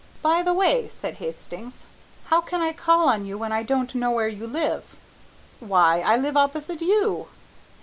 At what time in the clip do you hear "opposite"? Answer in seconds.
6.35-6.81